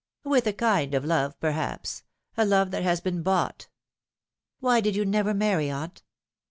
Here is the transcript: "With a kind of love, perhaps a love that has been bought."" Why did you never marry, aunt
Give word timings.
"With 0.33 0.47
a 0.47 0.51
kind 0.53 0.95
of 0.95 1.05
love, 1.05 1.39
perhaps 1.39 2.01
a 2.35 2.43
love 2.43 2.71
that 2.71 2.81
has 2.81 3.01
been 3.01 3.21
bought."" 3.21 3.67
Why 4.59 4.81
did 4.81 4.95
you 4.95 5.05
never 5.05 5.35
marry, 5.35 5.69
aunt 5.69 6.01